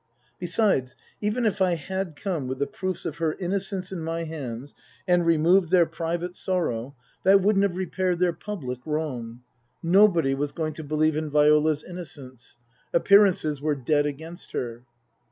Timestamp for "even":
1.21-1.45